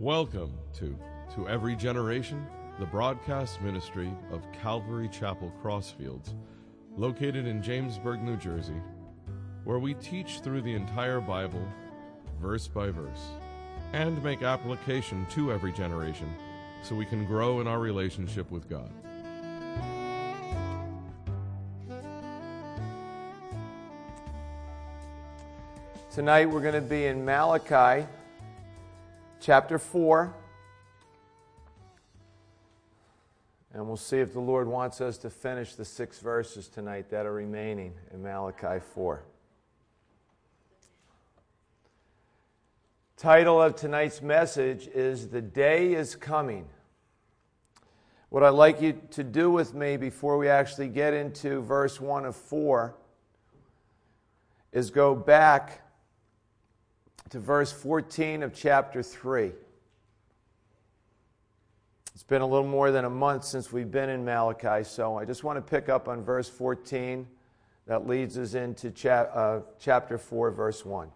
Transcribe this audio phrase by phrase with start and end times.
[0.00, 0.96] Welcome to
[1.34, 2.46] To Every Generation,
[2.80, 6.34] the broadcast ministry of Calvary Chapel Crossfields,
[6.96, 8.80] located in Jamesburg, New Jersey,
[9.64, 11.64] where we teach through the entire Bible,
[12.40, 13.28] verse by verse,
[13.92, 16.32] and make application to every generation
[16.82, 18.90] so we can grow in our relationship with God.
[26.10, 28.06] Tonight we're going to be in Malachi
[29.42, 30.32] chapter 4.
[33.74, 37.26] And we'll see if the Lord wants us to finish the six verses tonight that
[37.26, 39.24] are remaining in Malachi 4.
[43.16, 46.66] Title of tonight's message is The Day is Coming.
[48.28, 52.26] What I'd like you to do with me before we actually get into verse 1
[52.26, 52.94] of 4
[54.72, 55.82] is go back
[57.32, 59.52] to verse 14 of chapter 3.
[62.12, 65.24] It's been a little more than a month since we've been in Malachi, so I
[65.24, 67.26] just want to pick up on verse 14
[67.86, 71.10] that leads us into cha- uh, chapter 4, verse 1.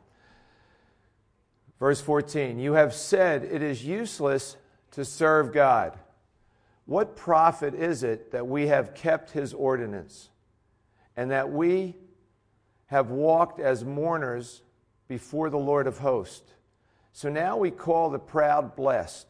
[1.79, 4.57] Verse 14 You have said it is useless
[4.93, 5.99] to serve God.
[6.87, 10.31] What profit is it that we have kept his ordinance
[11.15, 11.95] and that we
[12.87, 14.63] have walked as mourners
[15.09, 16.53] before the Lord of hosts.
[17.13, 19.27] So now we call the proud blessed.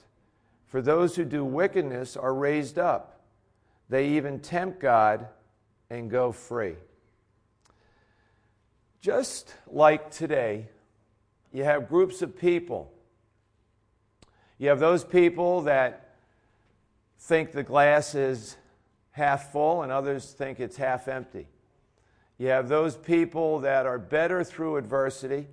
[0.67, 3.21] For those who do wickedness are raised up.
[3.89, 5.29] They even tempt God
[5.89, 6.75] and go free.
[9.01, 10.67] Just like today,
[11.53, 12.93] you have groups of people.
[14.59, 16.17] You have those people that
[17.21, 18.57] think the glass is
[19.13, 21.47] half full, and others think it's half empty.
[22.39, 25.47] You have those people that are better through adversity,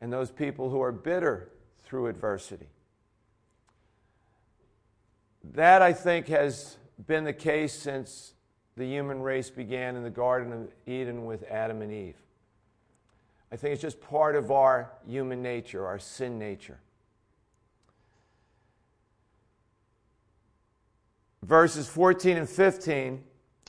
[0.00, 1.50] and those people who are bitter
[1.84, 2.68] through adversity.
[5.54, 8.34] That, I think, has been the case since
[8.76, 12.16] the human race began in the Garden of Eden with Adam and Eve.
[13.50, 16.78] I think it's just part of our human nature, our sin nature.
[21.42, 23.24] Verses 14 and 15,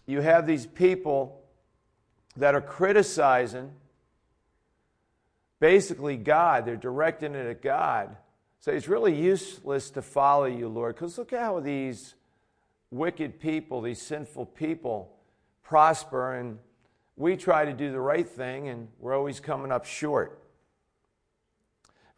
[0.05, 1.41] you have these people
[2.35, 3.71] that are criticizing
[5.59, 6.65] basically God.
[6.65, 8.15] They're directing it at God.
[8.59, 12.15] So it's really useless to follow you, Lord, because look how these
[12.91, 15.15] wicked people, these sinful people,
[15.63, 16.59] prosper, and
[17.15, 20.41] we try to do the right thing, and we're always coming up short.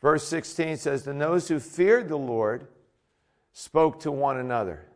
[0.02, 2.68] Verse 16 says, Then those who feared the Lord
[3.54, 4.88] spoke to one another,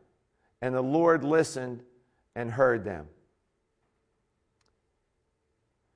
[0.61, 1.83] and the Lord listened
[2.35, 3.07] and heard them.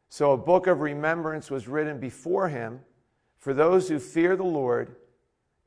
[0.09, 2.81] So a book of remembrance was written before him
[3.37, 4.95] for those who fear the Lord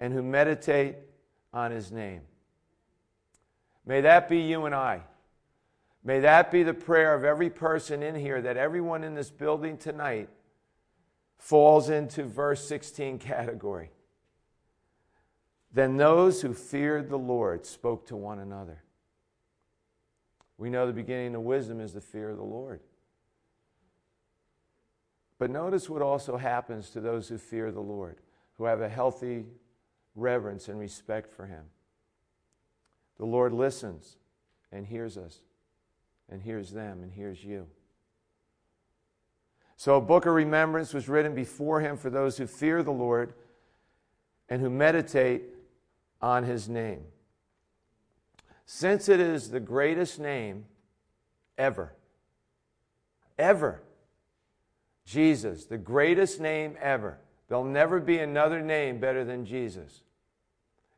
[0.00, 0.97] and who meditate
[1.53, 2.22] on his name.
[3.86, 5.03] May that be you and I.
[6.04, 9.78] May that be the prayer of every person in here that everyone in this building
[9.78, 10.28] tonight
[11.38, 13.91] falls into verse 16 category.
[15.72, 18.82] Then those who feared the Lord spoke to one another.
[20.59, 22.80] We know the beginning of wisdom is the fear of the Lord.
[25.42, 28.19] But notice what also happens to those who fear the Lord,
[28.58, 29.44] who have a healthy
[30.14, 31.64] reverence and respect for Him.
[33.19, 34.19] The Lord listens
[34.70, 35.41] and hears us,
[36.30, 37.66] and hears them, and hears you.
[39.76, 43.34] So, a book of remembrance was written before Him for those who fear the Lord
[44.48, 45.42] and who meditate
[46.20, 47.03] on His name.
[48.64, 50.66] Since it is the greatest name
[51.59, 51.94] ever,
[53.36, 53.82] ever,
[55.05, 57.19] Jesus, the greatest name ever.
[57.49, 60.03] There'll never be another name better than Jesus.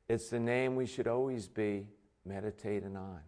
[0.09, 1.87] It's the name we should always be
[2.25, 3.21] meditating on.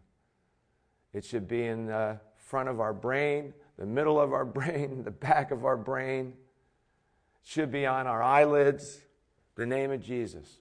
[1.13, 5.11] It should be in the front of our brain, the middle of our brain, the
[5.11, 6.35] back of our brain.
[7.43, 9.01] It should be on our eyelids.
[9.57, 10.61] The name of Jesus.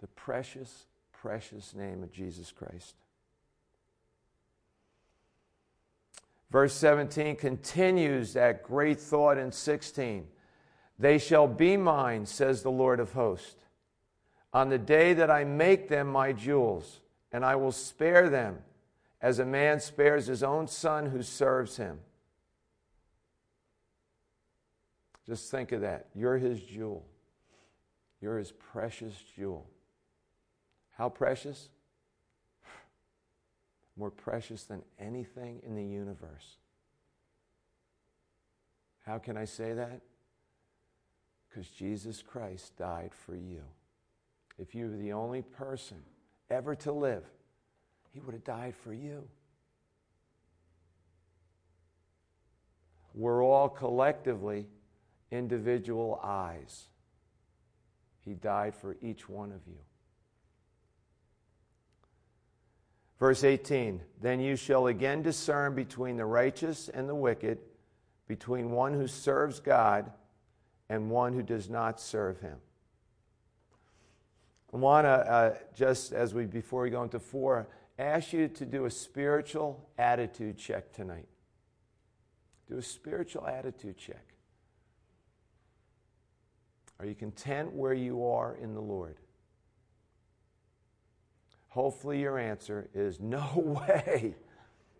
[0.00, 2.94] The precious, precious name of Jesus Christ.
[6.50, 10.26] Verse 17 continues that great thought in 16.
[10.98, 13.66] They shall be mine, says the Lord of hosts,
[14.52, 17.00] on the day that I make them my jewels,
[17.32, 18.58] and I will spare them
[19.20, 21.98] as a man spares his own son who serves him.
[25.26, 26.06] Just think of that.
[26.14, 27.04] You're his jewel.
[28.20, 29.66] You're his precious jewel.
[30.96, 31.68] How precious?
[33.98, 36.58] More precious than anything in the universe.
[39.04, 40.00] How can I say that?
[41.48, 43.62] Because Jesus Christ died for you.
[44.58, 45.98] if you were the only person
[46.50, 47.24] ever to live,
[48.10, 49.22] he would have died for you.
[53.14, 54.66] We're all collectively
[55.30, 56.88] individual eyes.
[58.20, 59.78] He died for each one of you.
[63.18, 67.58] Verse 18 Then you shall again discern between the righteous and the wicked,
[68.26, 70.10] between one who serves God
[70.88, 72.58] and one who does not serve him.
[74.72, 77.68] I want to, uh, just as we, before we go into four,
[77.98, 81.26] ask you to do a spiritual attitude check tonight.
[82.68, 84.24] Do a spiritual attitude check.
[87.00, 89.16] Are you content where you are in the Lord?
[91.68, 93.52] Hopefully, your answer is no
[93.86, 94.34] way.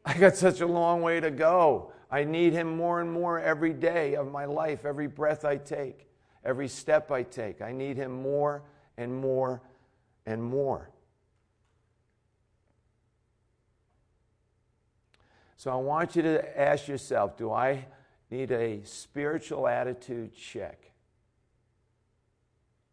[0.04, 1.92] I got such a long way to go.
[2.10, 6.08] I need Him more and more every day of my life, every breath I take,
[6.44, 7.60] every step I take.
[7.60, 8.62] I need Him more
[8.96, 9.62] and more
[10.26, 10.90] and more.
[15.56, 17.86] So I want you to ask yourself do I
[18.30, 20.92] need a spiritual attitude check?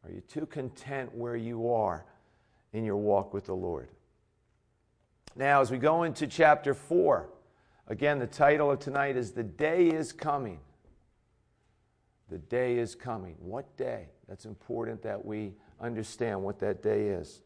[0.04, 2.06] Are you too content where you are
[2.75, 3.88] in your walk with the Lord?
[5.33, 7.30] Now, as we go into chapter 4,
[7.88, 10.60] again, the title of tonight is The Day is Coming.
[12.30, 13.36] The day is coming.
[13.39, 14.07] What day?
[14.27, 17.42] That's important that we understand what that day is.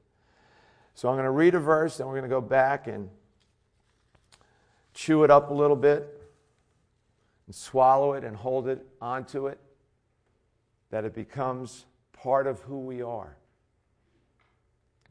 [0.95, 3.09] So I'm going to read a verse, and we're going to go back and
[4.93, 6.07] chew it up a little bit
[7.45, 9.59] and swallow it and hold it onto it,
[10.89, 13.35] that it becomes part of who we are,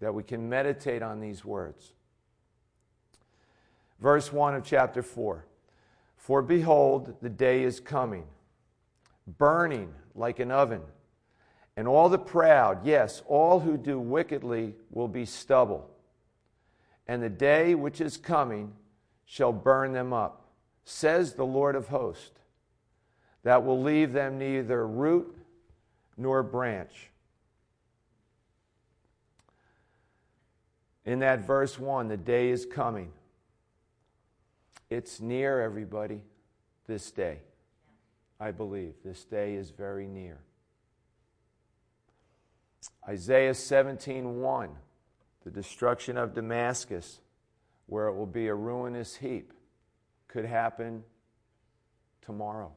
[0.01, 1.93] that we can meditate on these words.
[4.01, 5.45] Verse 1 of chapter 4
[6.17, 8.25] For behold, the day is coming,
[9.27, 10.83] burning like an oven,
[11.77, 15.89] and all the proud, yes, all who do wickedly, will be stubble.
[17.07, 18.73] And the day which is coming
[19.25, 20.47] shall burn them up,
[20.85, 22.41] says the Lord of hosts,
[23.43, 25.37] that will leave them neither root
[26.17, 27.11] nor branch.
[31.09, 33.11] In that verse 1, the day is coming.
[34.91, 36.21] It's near, everybody,
[36.87, 37.39] this day.
[38.39, 40.37] I believe this day is very near.
[43.09, 44.77] Isaiah 17:1,
[45.45, 47.23] the destruction of Damascus,
[47.87, 49.55] where it will be a ruinous heap,
[50.27, 51.05] could happen
[52.21, 52.77] tomorrow.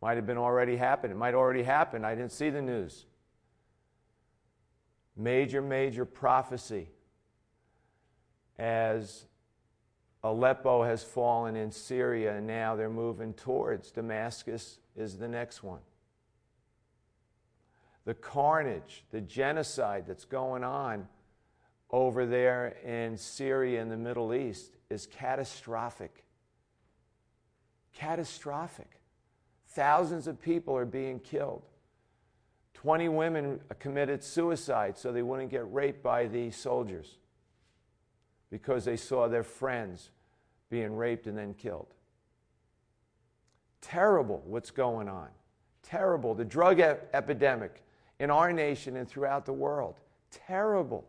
[0.00, 1.12] Might have been already happened.
[1.12, 2.04] It might already happen.
[2.04, 3.06] I didn't see the news.
[5.14, 6.88] Major, major prophecy
[8.58, 9.24] as
[10.24, 15.80] Aleppo has fallen in Syria and now they're moving towards Damascus is the next one.
[18.04, 21.08] The carnage, the genocide that's going on
[21.90, 26.24] over there in Syria and the Middle East is catastrophic.
[27.94, 29.00] Catastrophic.
[29.68, 31.62] Thousands of people are being killed.
[32.74, 37.18] 20 women committed suicide so they wouldn't get raped by the soldiers
[38.52, 40.10] because they saw their friends
[40.68, 41.94] being raped and then killed.
[43.80, 45.28] Terrible what's going on.
[45.82, 46.34] Terrible.
[46.34, 47.82] The drug ep- epidemic
[48.20, 49.96] in our nation and throughout the world.
[50.30, 51.04] Terrible.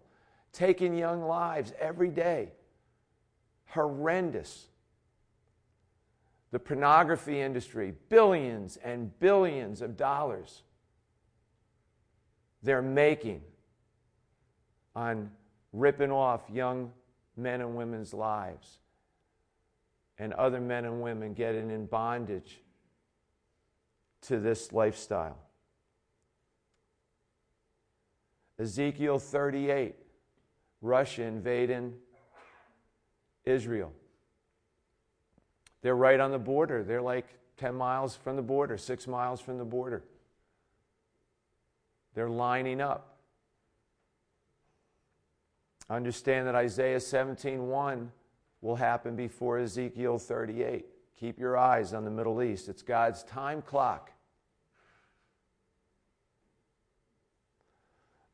[0.54, 2.50] Taking young lives every day.
[3.68, 4.68] Horrendous
[6.52, 10.62] the pornography industry, billions and billions of dollars
[12.62, 13.42] they're making
[14.96, 15.32] on
[15.74, 16.92] ripping off young
[17.36, 18.80] men and women's lives
[20.18, 22.62] and other men and women getting in bondage
[24.22, 25.38] to this lifestyle.
[28.60, 29.96] Ezekiel 38,
[30.82, 31.94] Russia invading
[33.46, 33.92] Israel.
[35.82, 36.84] They're right on the border.
[36.84, 37.26] They're like
[37.58, 40.04] 10 miles from the border, six miles from the border.
[42.14, 43.13] They're lining up.
[45.94, 48.12] Understand that Isaiah 17:1
[48.62, 50.86] will happen before Ezekiel 38.
[51.16, 52.68] Keep your eyes on the Middle East.
[52.68, 54.12] It's God's time clock.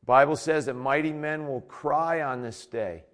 [0.04, 3.04] Bible says that mighty men will cry on this day.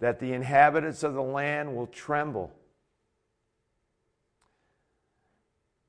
[0.00, 2.54] that the inhabitants of the land will tremble.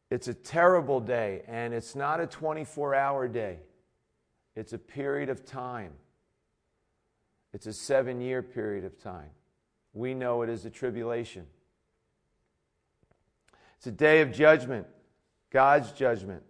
[0.10, 3.60] It's a terrible day, and it's not a 24 hour day,
[4.56, 5.94] it's a period of time.
[7.53, 9.29] It's a seven year period of time.
[9.94, 11.48] We know it is a tribulation.
[13.77, 14.88] It's a day of judgment,
[15.51, 16.44] God's judgment.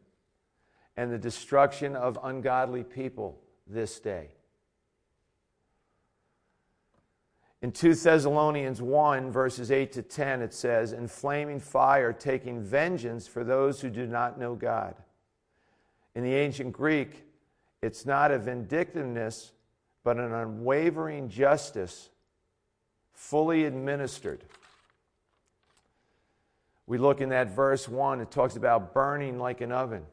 [0.98, 4.28] and the destruction of ungodly people this day.
[7.62, 13.28] In 2 Thessalonians 1, verses 8 to 10, it says, In flaming fire, taking vengeance
[13.28, 14.96] for those who do not know God.
[16.16, 17.24] In the ancient Greek,
[17.82, 19.52] it's not a vindictiveness,
[20.04, 22.10] but an unwavering justice,
[23.14, 24.44] fully administered.
[26.88, 30.04] We look in that verse 1, it talks about burning like an oven.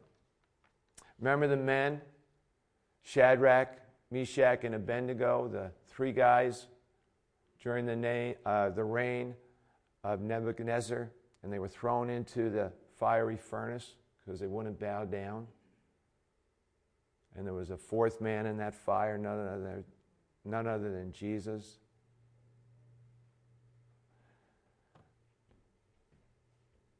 [1.19, 2.03] Remember the men,
[3.03, 3.79] Shadrach,
[4.11, 6.67] Meshach, and Abednego, the three guys
[7.63, 9.35] during the, na- uh, the reign
[10.05, 11.11] of Nebuchadnezzar,
[11.43, 13.95] and they were thrown into the fiery furnace
[14.25, 15.47] because they wouldn't bow down.
[17.37, 19.85] And there was a fourth man in that fire, none other,
[20.45, 21.79] none other than Jesus.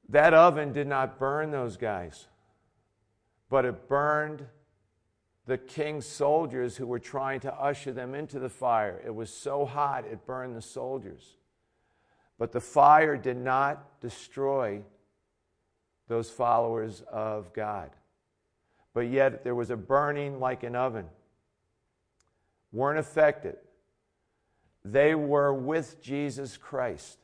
[0.09, 2.27] That oven did not burn those guys,
[3.49, 4.47] but it burned
[5.47, 9.01] the king's soldiers who were trying to usher them into the fire.
[9.05, 11.37] It was so hot, it burned the soldiers.
[12.39, 14.83] But the fire did not destroy
[16.09, 17.91] those followers of God.
[18.97, 21.05] But yet there was a burning like an oven.
[22.73, 23.57] Weren't affected.
[24.87, 27.19] They were with Jesus Christ.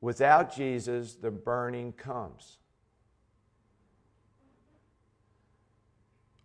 [0.00, 2.58] Without Jesus, the burning comes.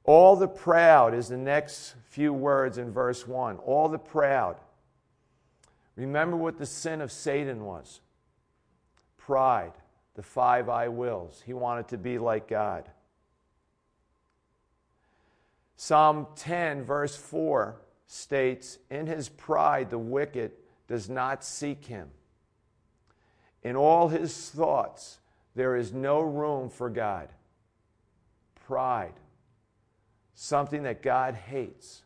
[0.03, 3.57] All the proud is the next few words in verse 1.
[3.57, 4.57] All the proud.
[5.95, 8.01] Remember what the sin of Satan was
[9.17, 9.73] pride,
[10.13, 11.41] the five I wills.
[11.43, 12.87] He wanted to be like God.
[15.81, 20.51] Psalm 10, verse 4 states In his pride, the wicked
[20.89, 22.09] does not seek him.
[23.63, 25.19] In all his thoughts,
[25.55, 27.29] there is no room for God.
[28.65, 29.13] Pride
[30.33, 32.03] something that God hates.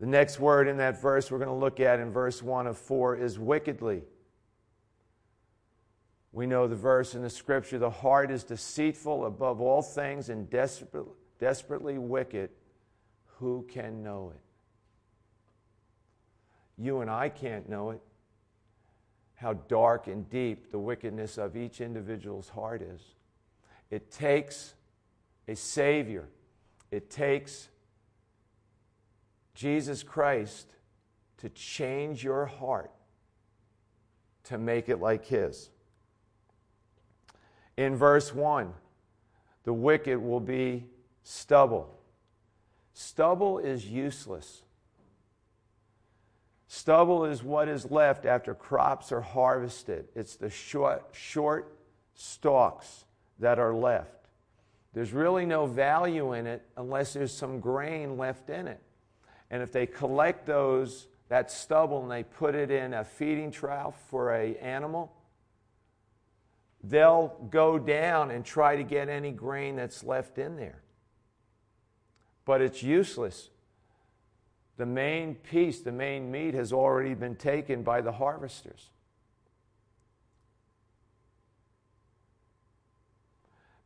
[0.00, 2.76] The next word in that verse we're going to look at in verse 1 of
[2.76, 4.02] 4 is wickedly.
[6.32, 10.48] We know the verse in the scripture the heart is deceitful above all things and
[10.48, 11.04] desperate,
[11.38, 12.50] desperately wicked.
[13.38, 14.40] Who can know it?
[16.78, 18.00] You and I can't know it.
[19.34, 23.02] How dark and deep the wickedness of each individual's heart is.
[23.90, 24.74] It takes
[25.48, 26.28] a Savior.
[26.90, 27.68] It takes
[29.54, 30.76] Jesus Christ
[31.38, 32.92] to change your heart
[34.44, 35.68] to make it like His.
[37.76, 38.72] In verse 1,
[39.64, 40.84] the wicked will be
[41.22, 41.98] stubble.
[42.92, 44.62] Stubble is useless.
[46.68, 50.08] Stubble is what is left after crops are harvested.
[50.14, 51.76] It's the short, short
[52.14, 53.04] stalks
[53.38, 54.28] that are left.
[54.94, 58.80] There's really no value in it unless there's some grain left in it.
[59.50, 63.94] And if they collect those, that stubble, and they put it in a feeding trough
[64.08, 65.12] for a animal,
[66.82, 70.82] they'll go down and try to get any grain that's left in there.
[72.44, 73.50] But it's useless.
[74.76, 78.90] The main piece, the main meat, has already been taken by the harvesters.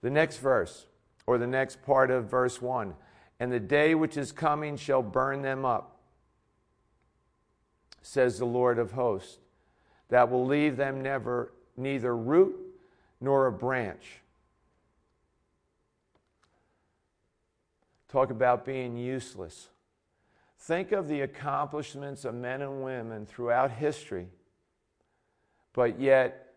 [0.01, 0.87] The next verse
[1.27, 2.95] or the next part of verse 1
[3.39, 6.01] and the day which is coming shall burn them up,
[8.01, 9.39] says the Lord of hosts,
[10.09, 12.66] that will leave them never neither root
[13.21, 14.21] nor a branch.
[18.09, 19.69] Talk about being useless.
[20.59, 24.29] Think of the accomplishments of men and women throughout history,
[25.73, 26.55] but yet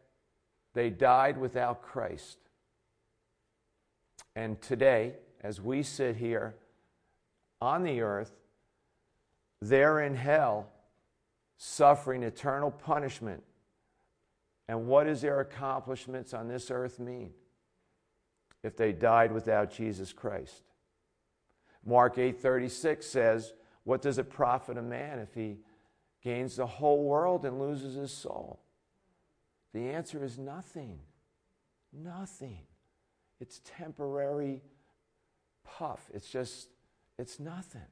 [0.73, 2.37] they died without Christ.
[4.35, 6.55] And today, as we sit here
[7.61, 8.31] on the earth,
[9.61, 10.69] they're in hell
[11.57, 13.43] suffering eternal punishment.
[14.69, 17.33] And what does their accomplishments on this earth mean
[18.61, 20.63] if they died without Jesus Christ?
[21.83, 25.63] Mark 8:36 says, "What does it profit a man if he
[26.21, 28.59] gains the whole world and loses his soul?"
[29.71, 31.01] The answer is nothing.
[31.91, 32.67] Nothing.
[33.39, 34.61] It's temporary
[35.63, 36.11] puff.
[36.13, 36.69] It's just,
[37.17, 37.89] it's nothing.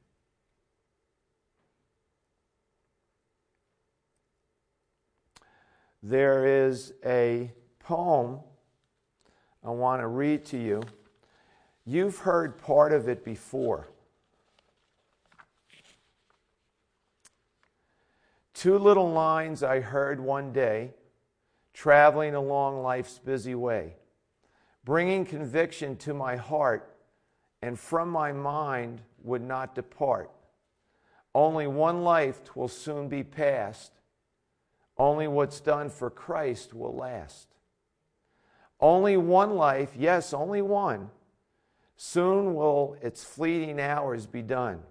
[6.02, 8.40] There is a poem
[9.64, 10.82] I want to read to you.
[11.84, 13.88] You've heard part of it before.
[18.54, 20.94] Two little lines I heard one day
[21.72, 23.94] traveling along life's busy way.
[24.88, 26.96] bringing conviction to my heart,
[27.60, 30.30] and from my mind would not depart.
[31.34, 33.92] Only one life will soon be past.
[34.98, 37.48] Only what's done for Christ will last.
[38.80, 41.10] Only one life, yes, only one.
[41.96, 44.82] Soon will its fleeting hours be done.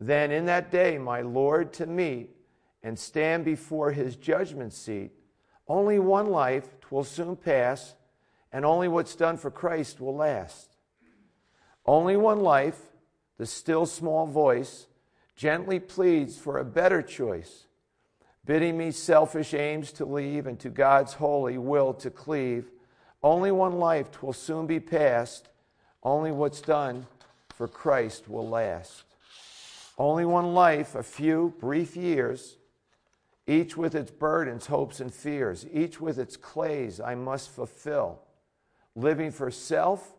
[0.00, 2.30] Then in that day, my Lord to meet
[2.82, 5.12] and stand before his judgment seat.
[5.66, 7.94] Only one life will soon pass,
[8.52, 10.76] and only what's done for Christ will last.
[11.86, 12.78] Only one life,
[13.38, 14.86] the still small voice,
[15.34, 17.66] gently pleads for a better choice,
[18.46, 22.70] bidding me selfish aims to leave and to God's holy will to cleave.
[23.22, 25.48] Only one life will soon be past,
[26.02, 27.06] only what's done
[27.54, 29.04] for Christ will last.
[29.96, 32.56] Only one life, a few brief years,
[33.46, 38.20] each with its burdens, hopes, and fears, each with its clays I must fulfill,
[38.94, 40.14] living for self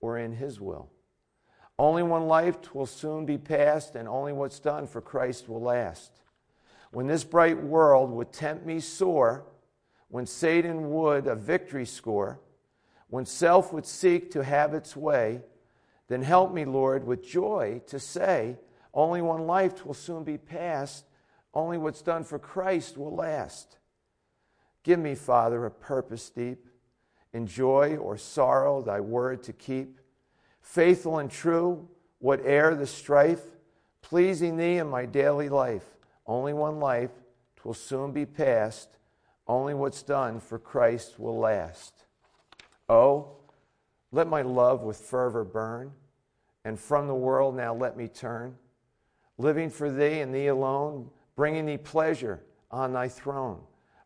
[0.00, 0.90] or in His will.
[1.78, 6.12] Only one life will soon be past, and only what's done for Christ will last.
[6.90, 9.46] When this bright world would tempt me sore,
[10.08, 12.40] when Satan would a victory score,
[13.08, 15.42] when self would seek to have its way,
[16.08, 18.56] then help me, Lord, with joy to say,
[18.92, 21.04] only one life will soon be past.
[21.54, 23.78] Only what's done for Christ will last.
[24.82, 26.66] Give me, Father, a purpose deep,
[27.32, 30.00] in joy or sorrow, thy word to keep.
[30.60, 33.42] Faithful and true, whate'er the strife,
[34.02, 35.84] pleasing thee in my daily life.
[36.30, 37.10] Only one life,
[37.56, 38.98] twill soon be past.
[39.48, 42.04] Only what's done for Christ will last.
[42.88, 43.32] Oh,
[44.12, 45.90] let my love with fervor burn,
[46.64, 48.56] and from the world now let me turn
[49.38, 53.58] living for thee and thee alone, bringing thee pleasure on thy throne.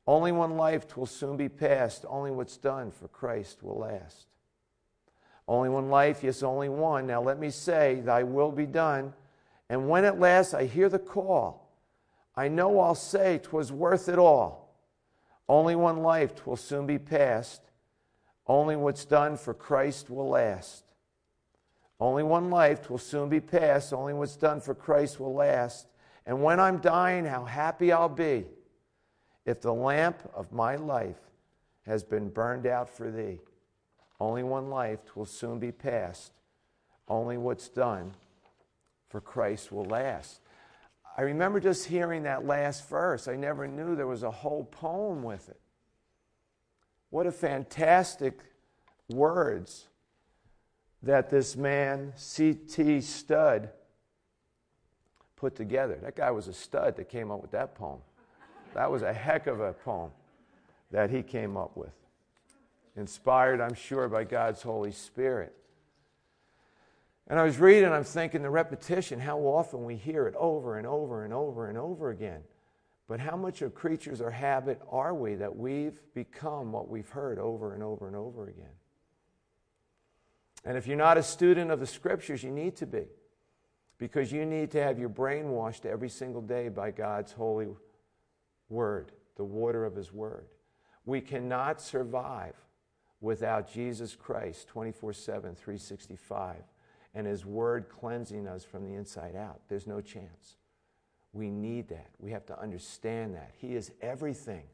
[0.07, 4.29] Only one life will soon be past, only what's done for Christ will last.
[5.47, 7.07] Only one life, yes, only one.
[7.07, 9.13] Now let me say, Thy will be done.
[9.69, 11.64] And when at last I hear the call,
[12.37, 14.75] I know I'll say 'twas worth it all.
[15.49, 17.61] Only one life will soon be past,
[18.47, 20.85] only what's done for Christ will last.
[22.01, 23.93] Only one life will soon be past.
[23.93, 25.87] Only what's done for Christ will last.
[26.27, 28.47] And when I'm dying, how happy I'll be
[29.47, 31.21] if the lamp of my life
[31.87, 33.41] has been burned out for thee.
[34.21, 36.33] Only one life will soon be past.
[37.09, 38.15] Only what's done
[39.09, 40.41] for Christ will last.
[41.17, 43.29] I remember just hearing that last verse.
[43.29, 45.61] I never knew there was a whole poem with it.
[47.11, 48.41] What a fantastic
[49.09, 49.87] words
[51.03, 53.01] that this man, C.T.
[53.03, 53.71] Studd,
[55.37, 55.99] put together.
[56.03, 58.01] That guy was a stud that came up with that poem.
[58.75, 60.11] That was a heck of a poem
[60.91, 61.93] that he came up with.
[62.97, 65.55] Inspired, I'm sure, by God's Holy Spirit.
[67.29, 70.87] And I was reading, I'm thinking the repetition, how often we hear it over and
[70.87, 72.43] over and over and over again.
[73.09, 77.39] But how much of creatures or habit are we that we've become what we've heard
[77.39, 78.67] over and over and over again?
[80.65, 83.05] And if you're not a student of the scriptures, you need to be.
[83.99, 87.69] Because you need to have your brain washed every single day by God's holy
[88.69, 90.47] word, the water of his word.
[91.07, 92.55] We cannot survive
[93.21, 96.57] without Jesus Christ 24 7, 365,
[97.15, 99.61] and his word cleansing us from the inside out.
[99.69, 100.57] There's no chance.
[101.33, 102.11] We need that.
[102.19, 103.53] We have to understand that.
[103.59, 104.65] He is everything.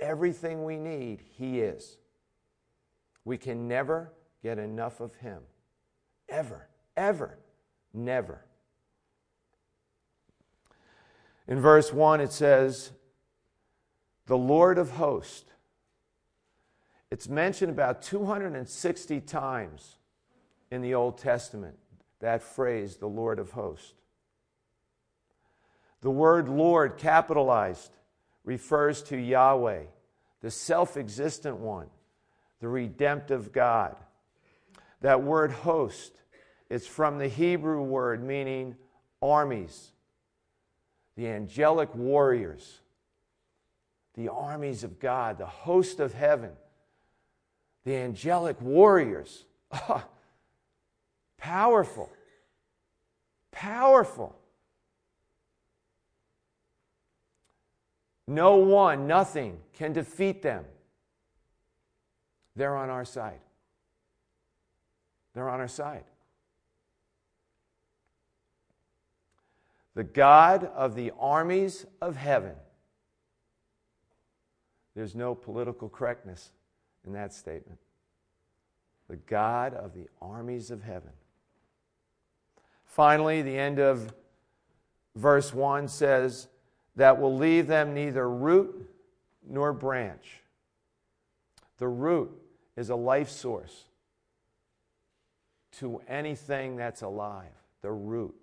[0.00, 1.98] Everything we need, He is.
[3.24, 4.12] We can never
[4.42, 5.42] get enough of Him.
[6.28, 7.38] Ever, ever,
[7.92, 8.44] never.
[11.48, 12.92] In verse 1, it says,
[14.26, 15.46] the Lord of hosts.
[17.10, 19.97] It's mentioned about 260 times
[20.70, 21.76] in the Old Testament,
[22.20, 23.94] that phrase, the Lord of hosts.
[26.00, 27.90] The word Lord, capitalized,
[28.44, 29.82] refers to Yahweh,
[30.40, 31.88] the self existent one,
[32.60, 33.96] the redemptive God.
[35.00, 36.12] That word host
[36.70, 38.76] is from the Hebrew word meaning
[39.22, 39.92] armies,
[41.16, 42.80] the angelic warriors,
[44.14, 46.50] the armies of God, the host of heaven,
[47.84, 49.44] the angelic warriors.
[49.70, 50.06] Ah,
[51.38, 52.10] powerful.
[53.50, 54.36] Powerful.
[58.26, 60.64] No one, nothing can defeat them.
[62.54, 63.40] They're on our side.
[65.34, 66.04] They're on our side.
[69.94, 72.54] The God of the armies of heaven.
[74.94, 76.50] There's no political correctness
[77.06, 77.78] in that statement.
[79.08, 81.12] the God of the armies of heaven.
[82.98, 84.12] Finally, the end of
[85.14, 86.48] verse 1 says,
[86.96, 88.90] That will leave them neither root
[89.48, 90.42] nor branch.
[91.76, 92.32] The root
[92.76, 93.84] is a life source
[95.78, 98.34] to anything that's alive, the root.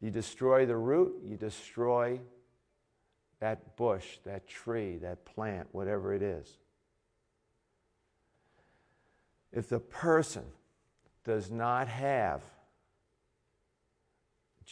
[0.00, 2.20] You destroy the root, you destroy
[3.40, 6.46] that bush, that tree, that plant, whatever it is.
[9.52, 10.44] If the person
[11.24, 12.42] does not have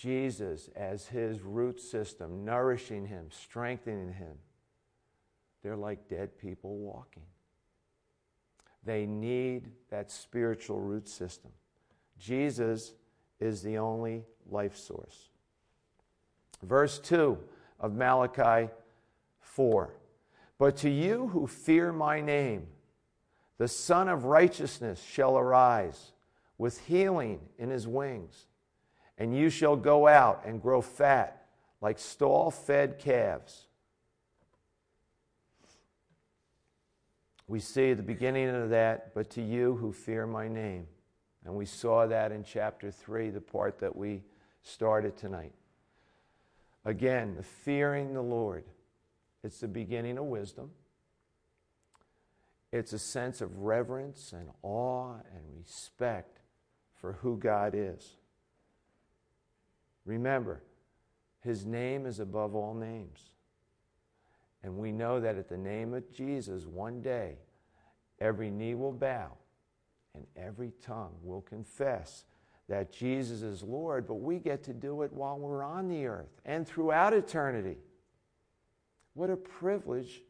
[0.02, 4.36] Jesus as his root system, nourishing him, strengthening him,
[5.62, 7.24] they're like dead people walking.
[8.84, 11.50] They need that spiritual root system.
[12.18, 12.92] Jesus
[13.40, 15.30] is the only life source.
[16.62, 17.36] Verse 2
[17.80, 18.70] of Malachi
[19.40, 19.94] 4
[20.58, 22.68] But to you who fear my name,
[23.58, 26.12] the Sun of Righteousness shall arise
[26.56, 28.46] with healing in his wings,
[29.18, 31.46] and you shall go out and grow fat
[31.80, 33.66] like stall fed calves.
[37.46, 40.86] We see the beginning of that, but to you who fear my name.
[41.44, 44.22] And we saw that in chapter 3, the part that we
[44.62, 45.54] started tonight.
[46.84, 48.64] Again, the fearing the Lord.
[49.42, 50.72] It's the beginning of wisdom.
[52.70, 56.40] It's a sense of reverence and awe and respect
[57.00, 58.16] for who God is.
[60.04, 60.62] Remember,
[61.40, 63.30] his name is above all names.
[64.62, 67.36] And we know that at the name of Jesus, one day,
[68.20, 69.32] every knee will bow
[70.14, 72.24] and every tongue will confess
[72.68, 76.40] that Jesus is Lord, but we get to do it while we're on the earth
[76.44, 77.78] and throughout eternity.
[79.14, 80.22] What a privilege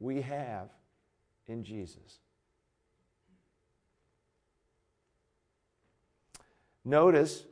[0.00, 0.68] we have
[1.46, 2.18] in Jesus.
[6.84, 7.44] Notice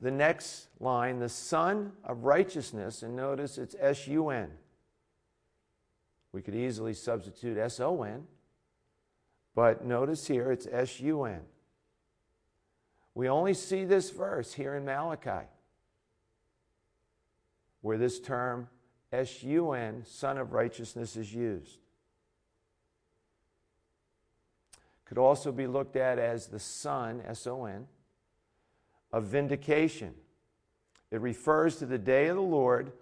[0.00, 4.50] the next line, the Sun of Righteousness, and notice it's S U N.
[6.32, 8.26] We could easily substitute S O N,
[9.54, 11.40] but notice here it's S U N.
[13.14, 15.46] We only see this verse here in Malachi,
[17.80, 18.68] where this term
[19.12, 21.78] S U N, Sun of Righteousness, is used.
[25.08, 27.86] could also be looked at as the Son, S O N,
[29.12, 30.14] of vindication.
[31.10, 32.92] It refers to the day of the Lord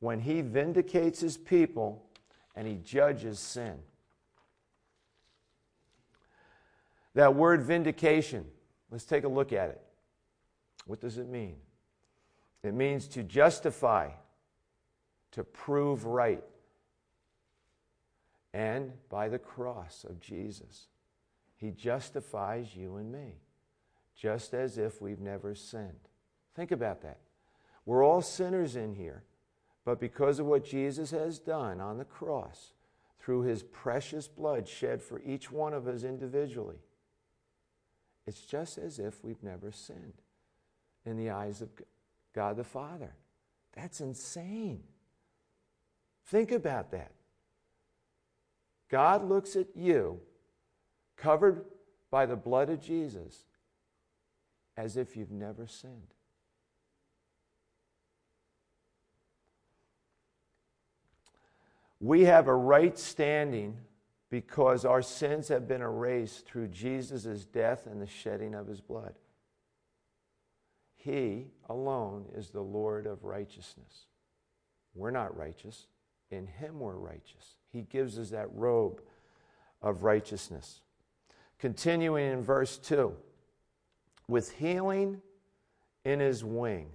[0.00, 2.04] when he vindicates his people
[2.54, 3.78] and he judges sin.
[7.14, 8.46] That word vindication,
[8.90, 9.80] let's take a look at it.
[10.86, 11.56] What does it mean?
[12.62, 14.10] It means to justify,
[15.32, 16.42] to prove right.
[18.52, 20.88] And by the cross of Jesus.
[21.56, 23.34] He justifies you and me,
[24.16, 26.08] just as if we've never sinned.
[26.54, 27.18] Think about that.
[27.84, 29.22] We're all sinners in here,
[29.84, 32.72] but because of what Jesus has done on the cross,
[33.20, 36.78] through his precious blood shed for each one of us individually,
[38.24, 40.22] it's just as if we've never sinned
[41.04, 41.68] in the eyes of
[42.32, 43.14] God the Father.
[43.74, 44.82] That's insane.
[46.26, 47.12] Think about that.
[48.88, 50.20] God looks at you
[51.16, 51.64] covered
[52.10, 53.45] by the blood of Jesus
[54.76, 56.14] as if you've never sinned.
[62.00, 63.78] We have a right standing
[64.28, 69.14] because our sins have been erased through Jesus' death and the shedding of his blood.
[70.96, 74.06] He alone is the Lord of righteousness.
[74.94, 75.86] We're not righteous.
[76.30, 77.56] In him we're righteous.
[77.72, 79.00] He gives us that robe
[79.80, 80.80] of righteousness.
[81.58, 83.16] Continuing in verse 2
[84.28, 85.20] with healing
[86.04, 86.88] in his wing.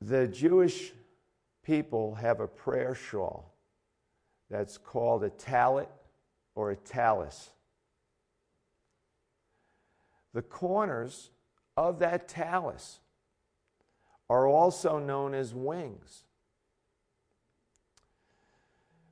[0.00, 0.92] The Jewish
[1.62, 3.54] people have a prayer shawl
[4.50, 5.88] that's called a tallit
[6.54, 7.50] or a tallis.
[10.34, 11.30] The corners
[11.76, 13.00] of that tallis
[14.28, 16.24] are also known as wings.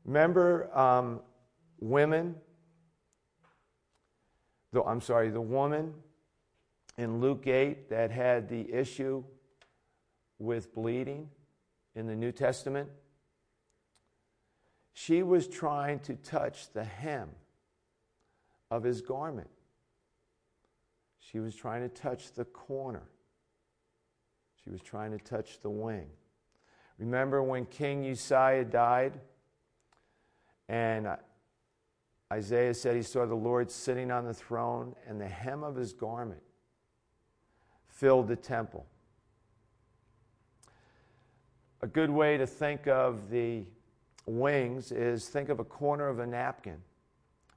[0.05, 1.21] Remember um,
[1.79, 2.35] women?
[4.73, 5.95] The, I'm sorry, the woman
[6.97, 9.25] in Luke 8 that had the issue
[10.39, 11.29] with bleeding
[11.95, 12.89] in the New Testament?
[14.93, 17.31] She was trying to touch the hem
[18.71, 19.51] of his garment.
[21.19, 23.03] She was trying to touch the corner.
[24.63, 26.07] She was trying to touch the wing.
[26.99, 29.19] Remember when King Uzziah died?
[30.69, 31.09] And
[32.33, 35.93] Isaiah said he saw the Lord sitting on the throne, and the hem of his
[35.93, 36.43] garment
[37.89, 38.87] filled the temple.
[41.83, 43.65] A good way to think of the
[44.27, 46.77] wings is think of a corner of a napkin,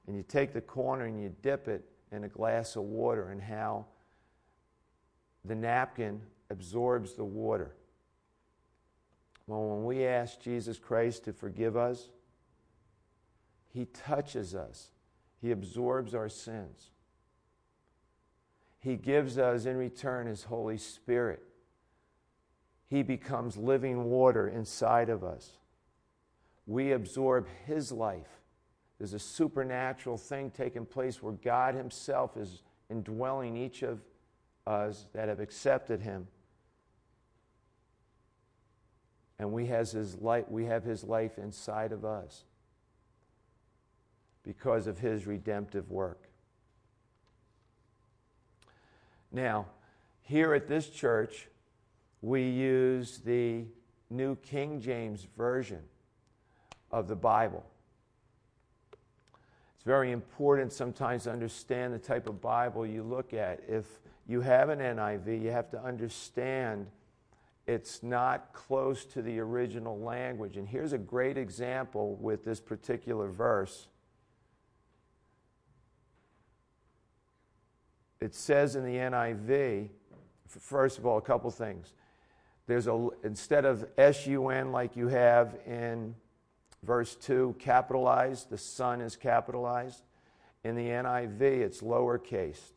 [0.06, 3.40] and you take the corner and you dip it in a glass of water, and
[3.40, 3.86] how
[5.44, 7.74] the napkin absorbs the water.
[9.46, 12.08] Well, when we ask Jesus Christ to forgive us,
[13.74, 14.90] He touches us,
[15.40, 16.90] He absorbs our sins.
[18.78, 21.42] He gives us in return His Holy Spirit.
[22.86, 25.58] He becomes living water inside of us.
[26.66, 28.40] We absorb His life.
[28.98, 34.00] There's a supernatural thing taking place where God Himself is indwelling each of
[34.66, 36.28] us that have accepted Him
[39.38, 40.16] and we, has his
[40.48, 42.44] we have his life inside of us
[44.44, 46.28] because of his redemptive work.
[49.32, 49.66] Now,
[50.22, 51.48] here at this church,
[52.22, 53.64] we use the
[54.10, 55.82] New King James Version
[56.90, 57.64] of the Bible.
[59.74, 63.60] It's very important sometimes to understand the type of Bible you look at.
[63.68, 63.86] If
[64.26, 66.86] you have an NIV, you have to understand
[67.66, 70.56] it's not close to the original language.
[70.56, 73.88] And here's a great example with this particular verse.
[78.24, 79.90] It says in the NIV,
[80.48, 81.92] first of all, a couple things.
[82.66, 86.14] There's a instead of S-U-N like you have in
[86.82, 90.04] verse 2, capitalized, the sun is capitalized.
[90.64, 92.72] In the NIV, it's lowercase.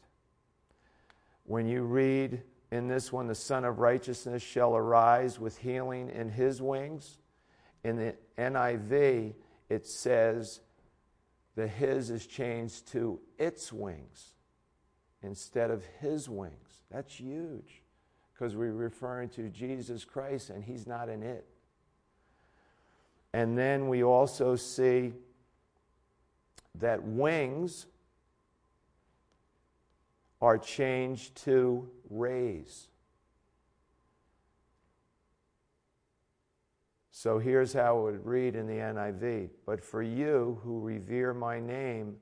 [1.45, 6.27] When you read in this one, the Sun of Righteousness shall arise with healing in
[6.27, 7.19] his wings.
[7.85, 9.33] In the NIV,
[9.69, 10.59] it says
[11.55, 14.33] the his is changed to its wings
[15.27, 16.85] instead of his wings.
[16.89, 17.83] That's huge
[18.33, 21.45] because we're referring to Jesus Christ and he's not in it.
[23.33, 25.13] And then we also see
[26.79, 27.87] that wings
[30.41, 32.87] are changed to rays.
[37.11, 41.59] So here's how it would read in the NIV But for you who revere my
[41.59, 42.15] name,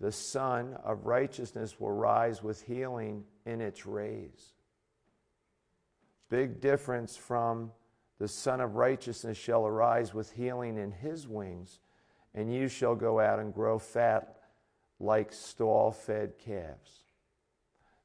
[0.00, 4.54] the sun of Righteousness will rise with healing in its rays.
[6.30, 7.72] Big difference from
[8.18, 11.80] the Sun of Righteousness shall arise with healing in his wings,
[12.34, 14.36] and you shall go out and grow fat
[15.00, 17.04] like stall fed calves.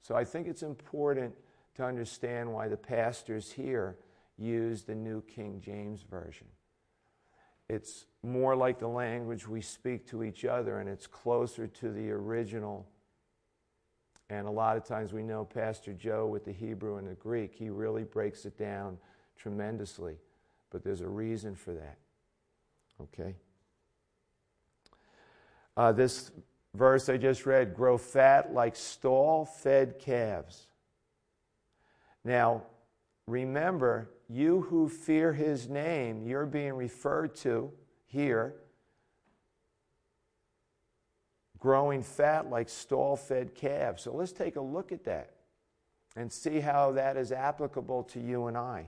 [0.02, 1.36] So I think it's important
[1.76, 3.98] to understand why the pastors here
[4.38, 6.48] use the New King James Version.
[7.70, 12.12] It's more like the language we speak to each other, and it's closer to the
[12.12, 12.88] original.
[14.30, 17.54] And a lot of times we know Pastor Joe with the Hebrew and the Greek,
[17.54, 18.98] he really breaks it down
[19.38, 20.18] tremendously.
[20.72, 21.98] But there's a reason for that.
[23.02, 23.36] Okay?
[25.78, 26.32] Uh, this
[26.74, 30.68] verse I just read grow fat like stall fed calves.
[32.24, 32.64] Now,
[33.28, 37.72] remember, you who fear his name, you're being referred to
[38.06, 38.56] here,
[41.60, 44.04] growing fat like stall fed calves.
[44.04, 45.32] So let's take a look at that
[46.16, 48.88] and see how that is applicable to you and I.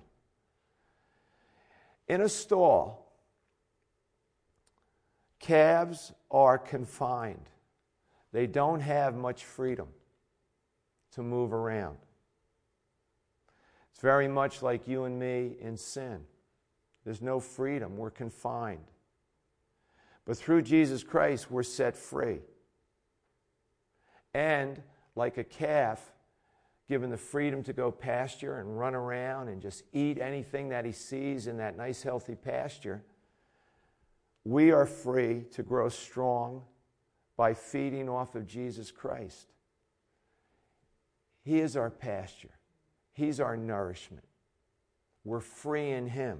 [2.08, 3.12] In a stall,
[5.40, 7.50] calves are confined.
[8.32, 9.88] They don't have much freedom
[11.12, 11.98] to move around.
[13.98, 16.20] It's very much like you and me in sin.
[17.04, 18.86] There's no freedom, we're confined.
[20.24, 22.42] But through Jesus Christ, we're set free.
[24.36, 24.84] And
[25.16, 26.12] like a calf,
[26.88, 30.92] given the freedom to go pasture and run around and just eat anything that he
[30.92, 33.04] sees in that nice, healthy pasture,
[34.44, 36.62] we are free to grow strong
[37.36, 39.48] by feeding off of Jesus Christ.
[41.44, 42.57] He is our pasture,
[43.18, 44.24] He's our nourishment.
[45.26, 46.40] We're free in Him.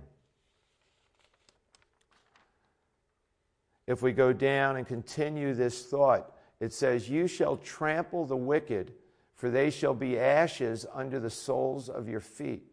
[3.88, 8.94] If we go down and continue this thought, it says, You shall trample the wicked,
[9.34, 12.64] for they shall be ashes under the soles of your feet.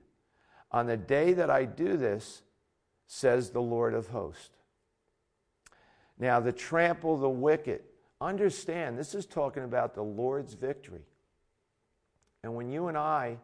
[0.71, 2.43] On the day that I do this,
[3.07, 4.51] says the Lord of hosts.
[6.19, 7.81] Now, the trample the wicked
[8.21, 11.05] Understand, this is talking about the Lord's victory.
[12.43, 13.39] And when you and I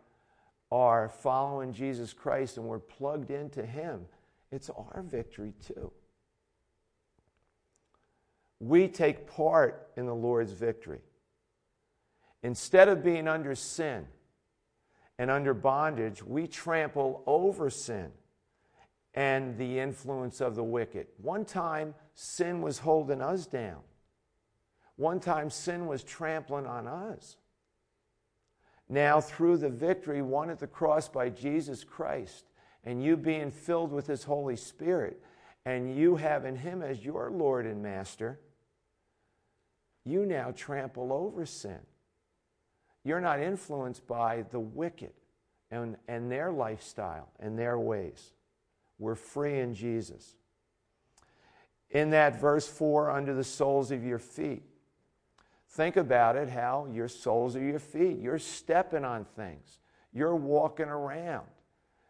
[0.73, 4.07] are following Jesus Christ and we're plugged into Him,
[4.53, 5.91] it's our victory too.
[8.61, 11.01] we take part in the Lord's victory.
[12.43, 14.07] Instead of being under sin
[15.19, 18.11] and under bondage, we trample over sin
[19.15, 21.07] and the influence of the wicked.
[21.21, 23.81] One time, sin was holding us down.
[24.97, 27.37] One time, sin was trampling on us.
[28.93, 32.45] Now, through the victory won at the cross by Jesus Christ,
[32.83, 35.23] and you being filled with His Holy Spirit,
[35.65, 38.41] and you having Him as your Lord and Master,
[40.05, 41.79] you now trample over sin.
[43.05, 45.13] You're not influenced by the wicked
[45.71, 48.33] and, and their lifestyle and their ways.
[48.99, 50.35] We're free in Jesus.
[51.91, 54.65] In that verse 4, under the soles of your feet,
[55.71, 58.19] think about it how your soles are your feet.
[58.19, 59.79] You're stepping on things,
[60.13, 61.47] you're walking around.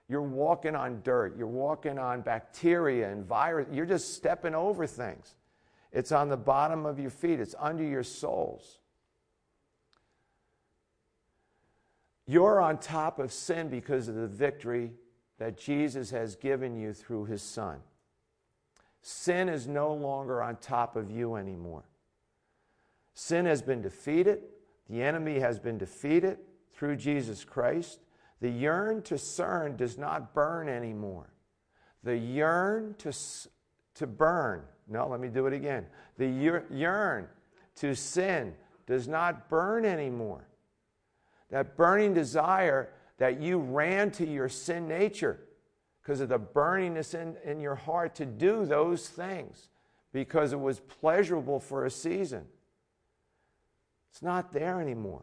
[0.08, 1.36] You're walking on dirt.
[1.38, 3.68] You're walking on bacteria and virus.
[3.70, 5.36] You're just stepping over things.
[5.92, 8.80] It's on the bottom of your feet, it's under your soles.
[12.26, 14.92] You're on top of sin because of the victory
[15.38, 17.78] that Jesus has given you through his Son.
[19.02, 21.84] Sin is no longer on top of you anymore.
[23.22, 24.44] Sin has been defeated,
[24.88, 26.38] the enemy has been defeated
[26.72, 28.00] through Jesus Christ.
[28.40, 31.28] The yearn to cern does not burn anymore.
[32.02, 33.12] The yearn to,
[33.96, 35.84] to burn no, let me do it again.
[36.16, 37.28] The yearn
[37.76, 38.54] to sin
[38.86, 40.48] does not burn anymore.
[41.50, 45.40] That burning desire that you ran to your sin nature
[46.02, 49.68] because of the burningness in, in your heart to do those things
[50.10, 52.46] because it was pleasurable for a season.
[54.10, 55.22] It's not there anymore.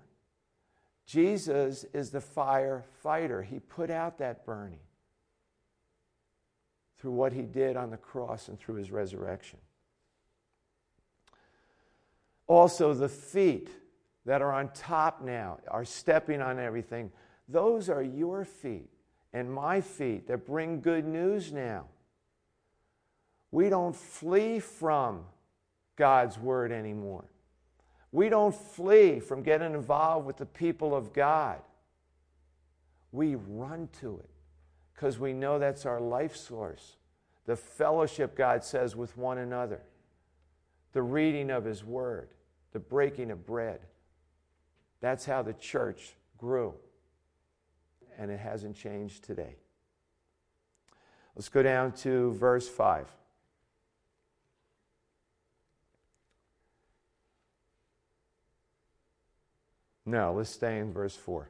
[1.05, 3.41] Jesus is the fire fighter.
[3.41, 4.79] He put out that burning
[6.97, 9.59] through what he did on the cross and through his resurrection.
[12.47, 13.69] Also, the feet
[14.25, 17.11] that are on top now are stepping on everything.
[17.47, 18.89] Those are your feet
[19.33, 21.85] and my feet that bring good news now.
[23.51, 25.21] We don't flee from
[25.95, 27.25] God's word anymore.
[28.11, 31.59] We don't flee from getting involved with the people of God.
[33.11, 34.29] We run to it
[34.93, 36.97] because we know that's our life source.
[37.45, 39.81] The fellowship, God says, with one another,
[40.93, 42.29] the reading of His Word,
[42.73, 43.79] the breaking of bread.
[44.99, 46.73] That's how the church grew.
[48.17, 49.57] And it hasn't changed today.
[51.35, 53.05] Let's go down to verse 5.
[60.07, 61.49] No, let's stay in verse 4.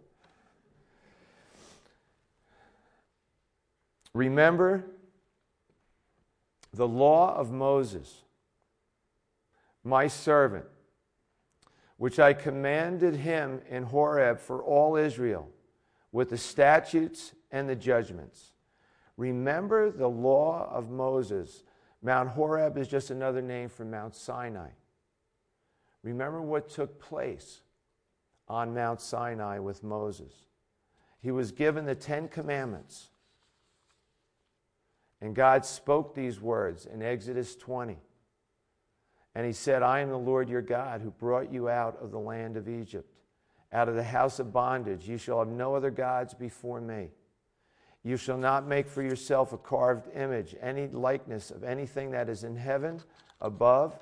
[4.16, 4.84] Remember
[6.74, 8.24] the law of Moses,
[9.84, 10.66] my servant,
[11.98, 15.50] which I commanded him in Horeb for all Israel,
[16.12, 18.54] with the statutes and the judgments.
[19.18, 21.62] Remember the law of Moses.
[22.02, 24.70] Mount Horeb is just another name for Mount Sinai.
[26.02, 27.62] Remember what took place
[28.48, 30.34] on Mount Sinai with Moses.
[31.20, 33.10] He was given the Ten Commandments.
[35.20, 37.98] And God spoke these words in Exodus 20.
[39.36, 42.20] And he said, I am the Lord your God who brought you out of the
[42.20, 43.12] land of Egypt,
[43.74, 45.08] out of the house of bondage.
[45.08, 47.10] You shall have no other gods before me.
[48.04, 52.44] You shall not make for yourself a carved image, any likeness of anything that is
[52.44, 53.02] in heaven
[53.42, 54.00] above,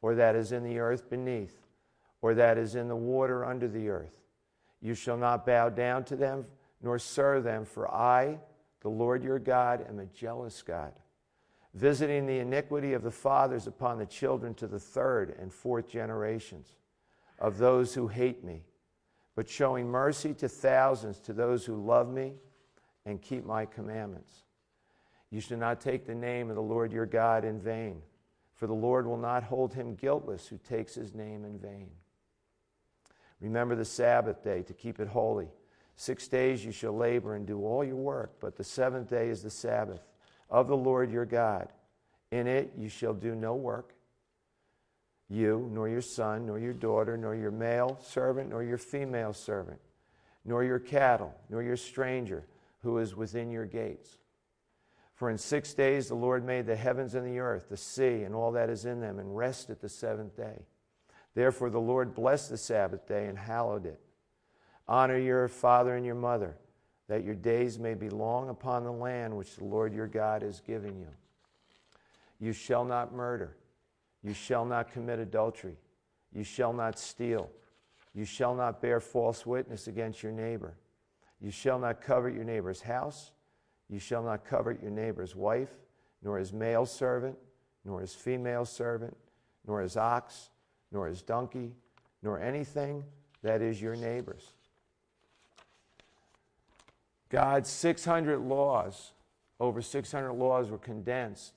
[0.00, 1.65] or that is in the earth beneath,
[2.22, 4.20] or that is in the water under the earth.
[4.80, 6.46] You shall not bow down to them,
[6.82, 8.38] nor serve them, for I,
[8.80, 10.92] the Lord your God am a jealous God,
[11.74, 16.74] visiting the iniquity of the fathers upon the children to the third and fourth generations
[17.38, 18.62] of those who hate me,
[19.34, 22.34] but showing mercy to thousands to those who love me
[23.04, 24.42] and keep my commandments.
[25.30, 28.02] You shall not take the name of the Lord your God in vain,
[28.54, 31.90] for the Lord will not hold him guiltless who takes his name in vain.
[33.40, 35.48] Remember the Sabbath day to keep it holy.
[35.96, 39.42] Six days you shall labor and do all your work, but the seventh day is
[39.42, 40.00] the Sabbath
[40.50, 41.68] of the Lord your God.
[42.30, 43.94] In it you shall do no work,
[45.28, 49.80] you, nor your son, nor your daughter, nor your male servant, nor your female servant,
[50.44, 52.44] nor your cattle, nor your stranger
[52.82, 54.18] who is within your gates.
[55.14, 58.34] For in six days the Lord made the heavens and the earth, the sea, and
[58.34, 60.66] all that is in them, and rested the seventh day.
[61.36, 64.00] Therefore the Lord blessed the Sabbath day and hallowed it.
[64.88, 66.56] Honor your father and your mother,
[67.08, 70.62] that your days may be long upon the land which the Lord your God is
[70.66, 71.08] giving you.
[72.40, 73.54] You shall not murder.
[74.24, 75.76] You shall not commit adultery.
[76.32, 77.50] You shall not steal.
[78.14, 80.74] You shall not bear false witness against your neighbor.
[81.38, 83.32] You shall not covet your neighbor's house.
[83.90, 85.74] You shall not covet your neighbor's wife,
[86.22, 87.36] nor his male servant,
[87.84, 89.14] nor his female servant,
[89.66, 90.48] nor his ox,
[90.92, 91.72] nor his donkey,
[92.22, 93.04] nor anything
[93.42, 94.52] that is your neighbor's.
[97.28, 99.12] God's 600 laws,
[99.58, 101.54] over 600 laws, were condensed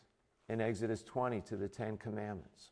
[0.48, 2.72] in Exodus 20 to the Ten Commandments.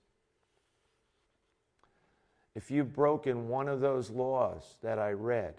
[2.56, 5.56] If you've broken one of those laws that I read,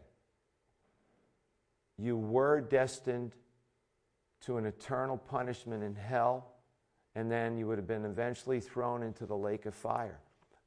[1.96, 3.36] you were destined
[4.42, 6.52] to an eternal punishment in hell,
[7.14, 10.18] and then you would have been eventually thrown into the lake of fire.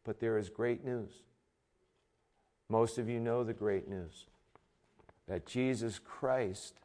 [0.04, 1.12] But there is great news.
[2.70, 4.26] Most of you know the great news
[5.28, 6.76] that Jesus Christ,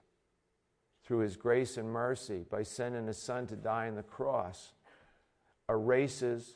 [1.05, 4.73] through his grace and mercy, by sending his son to die on the cross,
[5.69, 6.55] erases,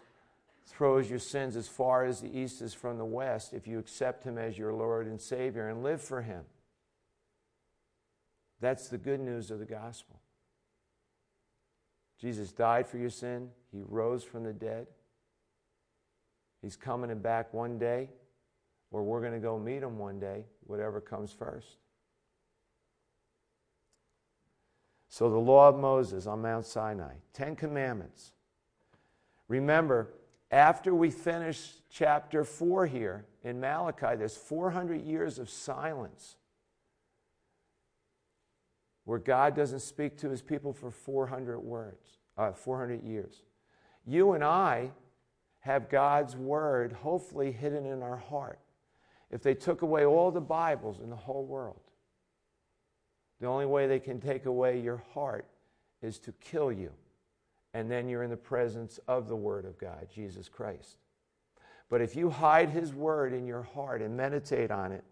[0.66, 4.22] throws your sins as far as the east is from the west if you accept
[4.24, 6.44] him as your Lord and Savior and live for him.
[8.61, 10.20] That's the good news of the gospel.
[12.20, 14.86] Jesus died for your sin, he rose from the dead.
[16.62, 18.08] He's coming back one day,
[18.90, 21.76] or we're going to go meet him one day, whatever comes first.
[25.08, 28.32] So, the law of Moses on Mount Sinai, Ten Commandments.
[29.48, 30.14] Remember,
[30.52, 36.36] after we finish chapter 4 here in Malachi, there's 400 years of silence
[39.04, 43.42] where God doesn't speak to his people for 400 words, uh, 400 years.
[44.06, 44.92] You and I
[45.61, 48.58] have God's word hopefully hidden in our heart.
[49.30, 51.80] If they took away all the Bibles in the whole world,
[53.40, 55.46] the only way they can take away your heart
[56.02, 56.90] is to kill you.
[57.72, 60.96] And then you're in the presence of the Word of God, Jesus Christ.
[61.88, 65.04] But if you hide His Word in your heart and meditate on it,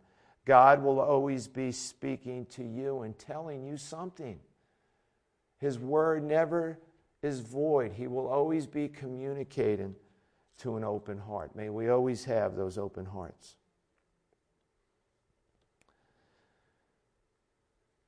[0.45, 4.41] God will always be speaking to you and telling you something.
[5.59, 6.79] His Word never
[7.23, 9.95] is void, He will always be communicating
[10.59, 11.55] to an open heart.
[11.55, 13.57] May we always have those open hearts.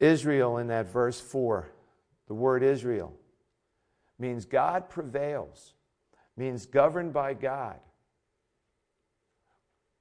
[0.00, 1.70] Israel in that verse 4,
[2.26, 3.12] the word Israel
[4.18, 5.74] means God prevails,
[6.36, 7.78] means governed by God.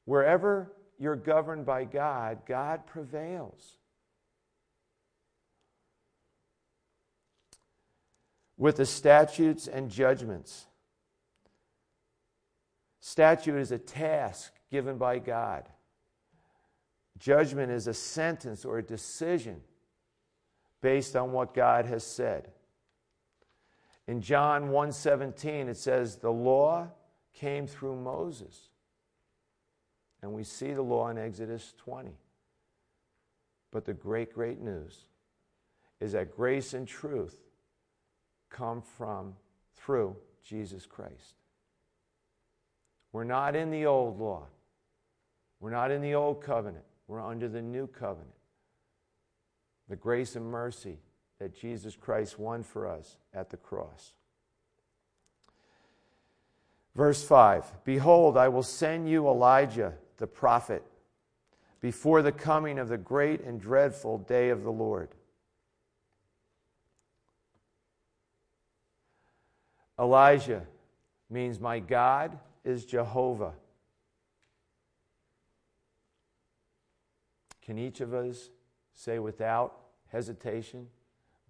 [0.05, 3.77] Wherever you're governed by God, God prevails.
[8.57, 10.65] With the statutes and judgments.
[12.99, 15.67] Statute is a task given by God.
[17.17, 19.61] Judgment is a sentence or a decision
[20.81, 22.51] based on what God has said.
[24.07, 26.89] In John 1:17 it says the law
[27.33, 28.69] came through Moses.
[30.21, 32.17] And we see the law in Exodus 20.
[33.71, 35.05] But the great great news
[35.99, 37.39] is that grace and truth
[38.49, 39.35] come from
[39.75, 41.38] through Jesus Christ.
[43.11, 44.47] We're not in the old law.
[45.59, 46.85] We're not in the old covenant.
[47.07, 48.33] We're under the new covenant
[49.89, 50.99] the grace and mercy
[51.39, 54.13] that Jesus Christ won for us at the cross.
[56.95, 60.83] Verse 5 Behold, I will send you Elijah the prophet
[61.81, 65.09] before the coming of the great and dreadful day of the Lord.
[69.97, 70.65] Elijah
[71.29, 73.53] means my God is Jehovah.
[77.61, 78.49] Can each of us
[78.93, 80.87] say without hesitation,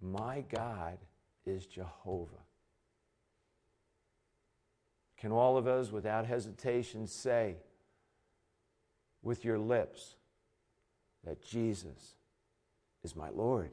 [0.00, 0.98] My God
[1.46, 2.44] is Jehovah.
[5.16, 7.56] Can all of us, without hesitation, say
[9.22, 10.14] with your lips
[11.24, 12.14] that Jesus
[13.02, 13.70] is my Lord?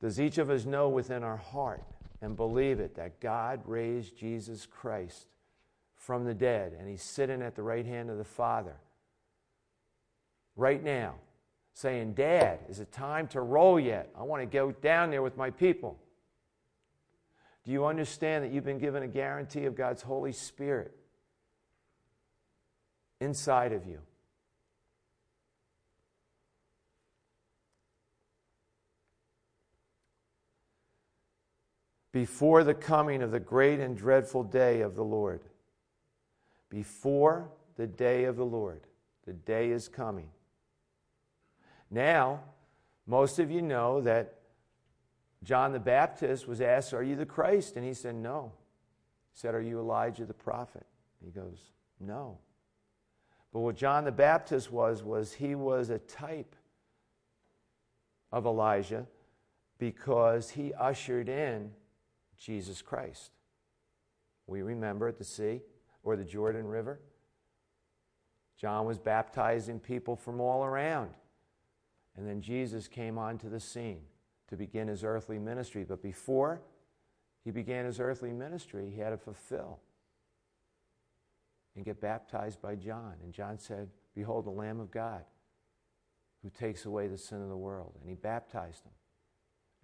[0.00, 1.82] Does each of us know within our heart
[2.22, 5.26] and believe it that God raised Jesus Christ
[5.96, 8.76] from the dead and he's sitting at the right hand of the Father?
[10.60, 11.14] right now
[11.72, 14.10] saying, Dad, is it time to roll yet?
[14.16, 15.98] I want to go down there with my people.
[17.64, 20.92] Do you understand that you've been given a guarantee of God's Holy Spirit
[23.20, 24.00] inside of you?
[32.20, 35.40] Before the coming of the great and dreadful day of the Lord.
[36.68, 38.82] Before the day of the Lord.
[39.24, 40.28] The day is coming.
[41.90, 42.40] Now,
[43.06, 44.34] most of you know that
[45.44, 47.76] John the Baptist was asked, Are you the Christ?
[47.76, 48.52] And he said, No.
[49.32, 50.84] He said, Are you Elijah the prophet?
[51.24, 52.36] He goes, No.
[53.50, 56.54] But what John the Baptist was, was he was a type
[58.30, 59.06] of Elijah
[59.78, 61.70] because he ushered in
[62.40, 63.30] Jesus Christ.
[64.46, 65.60] We remember at the sea
[66.02, 67.00] or the Jordan River.
[68.56, 71.10] John was baptizing people from all around.
[72.16, 74.00] And then Jesus came onto the scene
[74.48, 75.84] to begin his earthly ministry.
[75.84, 76.60] But before
[77.44, 79.78] he began his earthly ministry, he had to fulfill
[81.76, 83.14] and get baptized by John.
[83.22, 85.24] And John said, Behold, the Lamb of God
[86.42, 87.92] who takes away the sin of the world.
[88.00, 88.92] And he baptized them.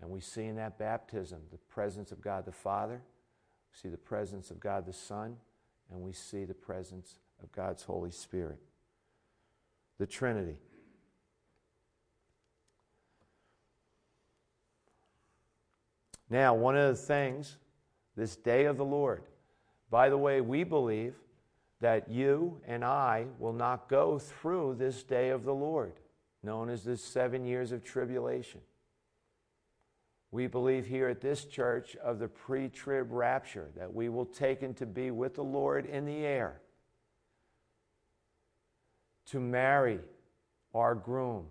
[0.01, 3.97] And we see in that baptism the presence of God the Father, we see the
[3.97, 5.37] presence of God the Son,
[5.91, 8.59] and we see the presence of God's Holy Spirit.
[9.99, 10.59] The Trinity.
[16.29, 17.57] Now, one of the things,
[18.17, 19.23] this day of the Lord,
[19.91, 21.15] by the way, we believe
[21.81, 25.93] that you and I will not go through this day of the Lord,
[26.43, 28.61] known as the seven years of tribulation.
[30.37, 34.75] We believe here at this church of the pre trib rapture that we will taken
[34.75, 36.61] to be with the Lord in the air
[39.31, 39.99] to marry
[40.75, 41.47] our groom,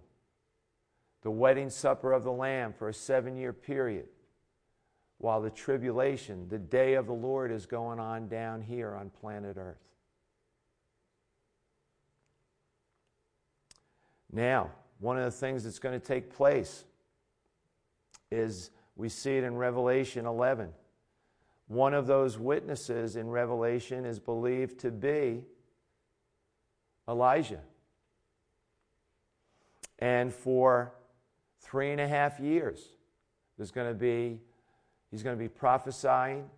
[1.24, 4.06] the wedding supper of the Lamb for a seven year period
[5.18, 9.58] while the tribulation, the day of the Lord, is going on down here on planet
[9.58, 9.82] Earth.
[14.32, 14.70] Now,
[15.00, 16.86] one of the things that's going to take place
[18.36, 20.70] is we see it in Revelation 11.
[21.68, 25.44] One of those witnesses in Revelation is believed to be
[27.08, 27.62] Elijah.
[30.00, 30.94] And for
[31.62, 32.80] three and a half years,
[33.58, 34.40] there's going to be
[35.16, 36.50] He's going to be prophesying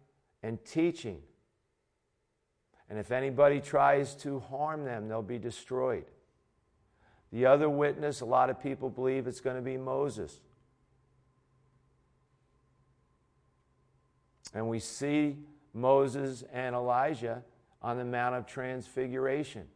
[0.42, 1.20] and teaching.
[2.90, 6.06] And if anybody tries to harm them, they'll be destroyed.
[7.32, 10.40] The other witness, a lot of people believe it's going to be Moses.
[14.58, 15.38] And we see
[15.72, 17.44] Moses and Elijah
[17.80, 19.68] on the Mount of Transfiguration.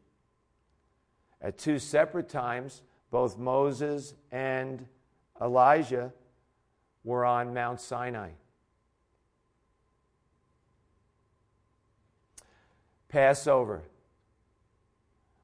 [1.39, 4.87] At two separate times, both Moses and
[5.39, 6.11] Elijah
[7.03, 8.31] were on Mount Sinai.
[13.07, 13.83] Passover.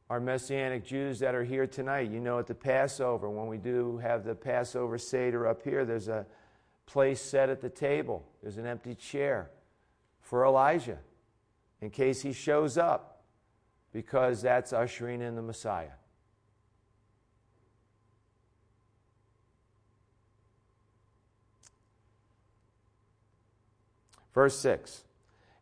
[0.09, 3.99] Our Messianic Jews that are here tonight, you know, at the Passover, when we do
[3.99, 6.25] have the Passover Seder up here, there's a
[6.87, 8.27] place set at the table.
[8.41, 9.51] There's an empty chair
[10.21, 10.97] for Elijah
[11.79, 13.21] in case he shows up,
[13.93, 15.91] because that's ushering in the Messiah.
[24.33, 25.03] Verse 6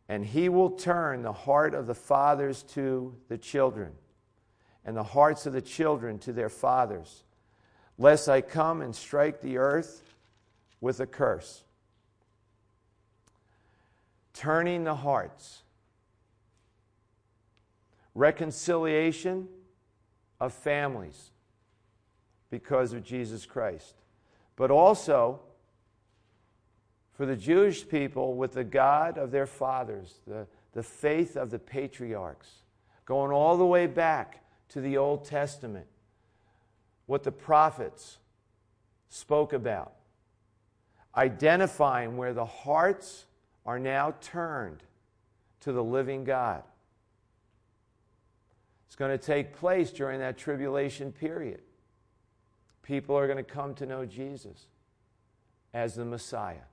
[0.08, 3.92] and he will turn the heart of the fathers to the children,
[4.84, 7.24] and the hearts of the children to their fathers,
[7.98, 10.02] lest I come and strike the earth
[10.80, 11.64] with a curse.
[14.32, 15.62] Turning the hearts.
[18.14, 19.48] Reconciliation
[20.40, 21.30] of families
[22.50, 23.94] because of Jesus Christ.
[24.56, 25.40] But also,
[27.12, 31.58] for the Jewish people with the God of their fathers, the, the faith of the
[31.58, 32.48] patriarchs,
[33.04, 35.86] going all the way back to the Old Testament,
[37.06, 38.18] what the prophets
[39.08, 39.92] spoke about,
[41.16, 43.26] identifying where the hearts
[43.64, 44.82] are now turned
[45.60, 46.62] to the living God.
[48.86, 51.60] It's going to take place during that tribulation period.
[52.82, 54.66] People are going to come to know Jesus
[55.74, 56.66] as the Messiah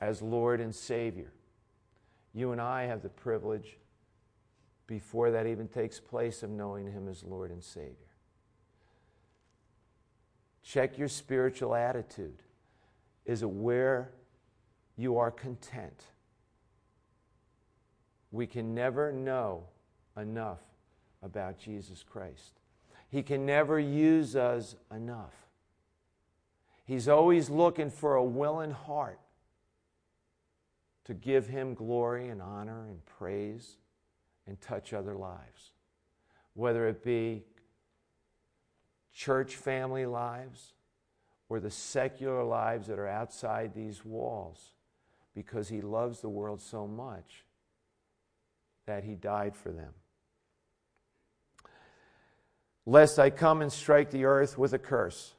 [0.00, 1.32] as Lord and Savior.
[2.34, 3.78] You and I have the privilege,
[4.86, 8.05] before that even takes place, of knowing Him as Lord and Savior.
[10.66, 12.42] Check your spiritual attitude.
[13.24, 14.10] Is it where
[14.96, 16.02] you are content?
[18.32, 19.62] We can never know
[20.16, 20.58] enough
[21.22, 22.58] about Jesus Christ.
[23.08, 25.34] He can never use us enough.
[26.84, 29.20] He's always looking for a willing heart
[31.04, 33.76] to give him glory and honor and praise
[34.48, 35.70] and touch other lives.
[36.54, 37.44] Whether it be
[39.16, 40.74] church family lives
[41.48, 44.72] or the secular lives that are outside these walls,
[45.34, 47.44] because he loves the world so much
[48.84, 49.92] that he died for them.
[52.84, 55.32] Lest I come and strike the earth with a curse.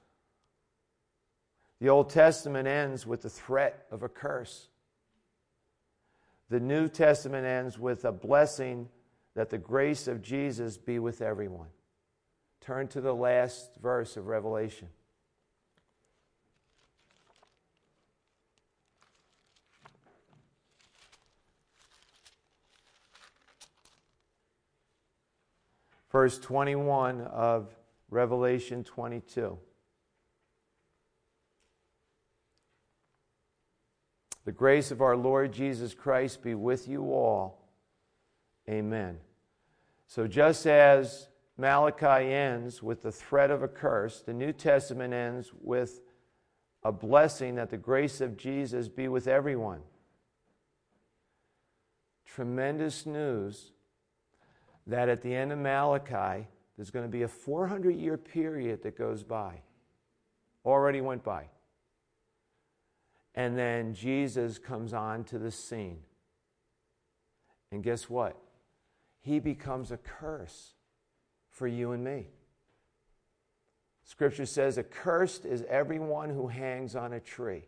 [1.79, 4.69] The Old Testament ends with the threat of a curse.
[6.49, 8.89] The New Testament ends with a blessing
[9.35, 11.67] that the grace of Jesus be with everyone.
[12.61, 14.89] Turn to the last verse of Revelation.
[26.11, 27.75] Verse 21 of
[28.09, 29.57] Revelation 22.
[34.45, 37.67] The grace of our Lord Jesus Christ be with you all.
[38.69, 39.17] Amen.
[40.07, 41.27] So, just as
[41.57, 46.01] Malachi ends with the threat of a curse, the New Testament ends with
[46.83, 49.81] a blessing that the grace of Jesus be with everyone.
[52.25, 53.71] Tremendous news
[54.85, 58.97] that at the end of Malachi, there's going to be a 400 year period that
[58.97, 59.61] goes by.
[60.63, 61.45] Already went by.
[63.33, 65.99] And then Jesus comes on to the scene.
[67.71, 68.37] And guess what?
[69.21, 70.73] He becomes a curse
[71.57, 72.27] for you and me.
[74.03, 77.63] Scripture says, Accursed is everyone who hangs on a tree.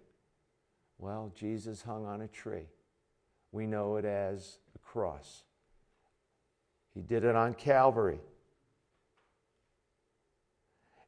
[0.99, 2.67] Well, Jesus hung on a tree.
[3.51, 5.43] We know it as a cross.
[6.93, 8.19] He did it on Calvary.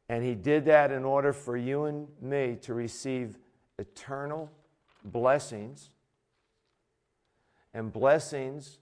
[0.09, 3.37] And he did that in order for you and me to receive
[3.77, 4.51] eternal
[5.05, 5.91] blessings.
[7.75, 8.79] And blessings,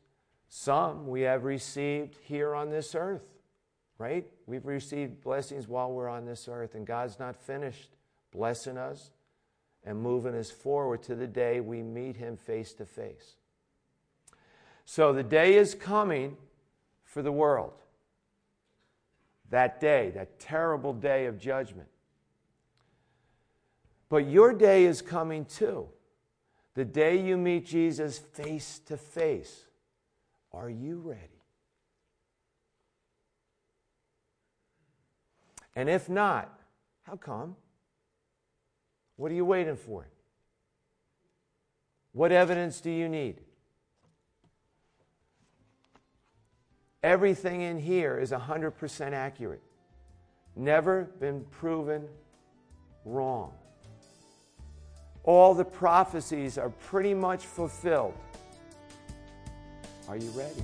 [0.48, 3.39] some we have received here on this earth,
[4.00, 4.26] right?
[4.48, 7.90] We've received blessings while we're on this earth, and God's not finished
[8.32, 9.12] blessing us
[9.86, 13.36] and moving us forward to the day we meet Him face to face.
[14.86, 16.38] So the day is coming
[17.04, 17.74] for the world.
[19.50, 21.88] That day, that terrible day of judgment.
[24.08, 25.88] But your day is coming too.
[26.76, 29.66] The day you meet Jesus face to face.
[30.52, 31.39] Are you ready?
[35.80, 36.54] And if not,
[37.04, 37.56] how come?
[39.16, 40.10] What are you waiting for?
[42.12, 43.40] What evidence do you need?
[47.02, 49.62] Everything in here is 100% accurate.
[50.54, 52.10] Never been proven
[53.06, 53.54] wrong
[55.24, 58.16] all the prophecies are pretty much fulfilled.
[60.08, 60.64] Are you ready?